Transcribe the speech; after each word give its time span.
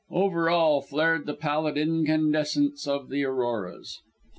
Over 0.09 0.49
all 0.49 0.81
flared 0.81 1.27
the 1.27 1.35
pallid 1.35 1.77
incandescence 1.77 2.87
of 2.87 3.09
the 3.09 3.23
auroras. 3.23 3.99